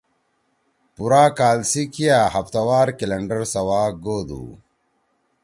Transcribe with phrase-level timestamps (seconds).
[0.95, 4.43] پُورا کال سی کیا ہفتہ وار کلینڈر سوا گودُو۔